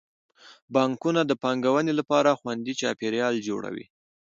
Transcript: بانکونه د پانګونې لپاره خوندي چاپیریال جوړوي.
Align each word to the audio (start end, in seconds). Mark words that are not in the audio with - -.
بانکونه 0.73 1.21
د 1.25 1.31
پانګونې 1.43 1.93
لپاره 1.99 2.37
خوندي 2.39 2.73
چاپیریال 2.81 3.35
جوړوي. 3.47 3.85